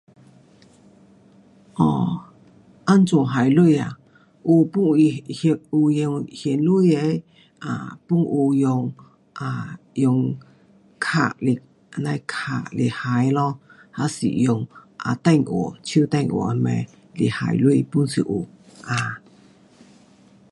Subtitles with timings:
[1.75, 2.21] 哦，
[2.87, 3.99] 怎样还钱啊，
[4.43, 7.23] 有分那有用现钱的，
[7.59, 8.91] 啊，pun 有用
[9.33, 10.35] 啊，用
[10.99, 11.53] 卡来
[11.91, 13.59] 这样的卡来还咯。
[13.93, 14.65] 还是用
[15.21, 16.87] 电话，手电话那边
[17.17, 18.47] 来还钱 pun 是有。
[18.87, 19.21] 啊